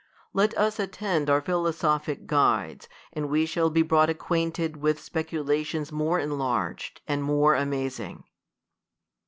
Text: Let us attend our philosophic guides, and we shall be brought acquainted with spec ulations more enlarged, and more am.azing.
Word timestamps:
Let 0.33 0.57
us 0.57 0.79
attend 0.79 1.29
our 1.29 1.41
philosophic 1.43 2.25
guides, 2.25 2.89
and 3.13 3.29
we 3.29 3.45
shall 3.45 3.69
be 3.69 3.83
brought 3.83 4.09
acquainted 4.09 4.77
with 4.77 4.99
spec 4.99 5.27
ulations 5.29 5.91
more 5.91 6.17
enlarged, 6.19 7.01
and 7.07 7.21
more 7.21 7.53
am.azing. 7.55 8.23